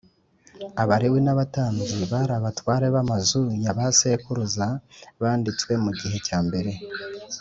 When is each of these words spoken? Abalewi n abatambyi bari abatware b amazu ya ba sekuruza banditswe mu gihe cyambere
Abalewi 0.81 1.19
n 1.23 1.29
abatambyi 1.33 1.97
bari 2.11 2.33
abatware 2.39 2.85
b 2.93 2.95
amazu 3.03 3.41
ya 3.63 3.73
ba 3.77 3.85
sekuruza 3.97 4.67
banditswe 5.21 5.71
mu 5.83 5.91
gihe 5.99 6.17
cyambere 6.29 6.71